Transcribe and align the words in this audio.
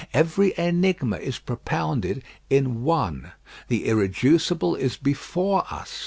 Every 0.15 0.55
enigma 0.57 1.17
is 1.17 1.37
propounded 1.37 2.23
in 2.49 2.81
one. 2.81 3.33
The 3.67 3.85
irreducible 3.85 4.73
is 4.75 4.97
before 4.97 5.63
us. 5.69 5.99